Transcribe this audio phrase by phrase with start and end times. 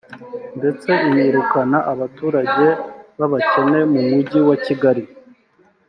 [0.57, 2.65] ndetse inirukana abaturage
[3.17, 5.03] b’abakene mu mujyi wa Kigali